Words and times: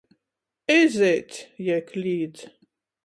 Ezeits! 0.79 1.39
jei 1.67 1.79
klīdz. 1.91 2.47